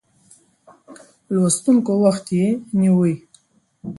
[1.33, 2.47] لوستونکو وخت یې
[2.79, 3.15] نیوی.